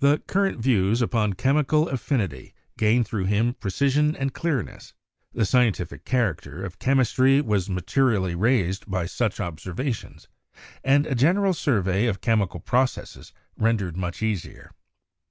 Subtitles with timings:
[0.00, 4.94] The current views upon chemical affinity gained through him precision and clearness;
[5.34, 10.26] the scientific character of chemistry was materially raised by such observations,
[10.82, 14.72] and a general survey of chemical processes rendered much easier.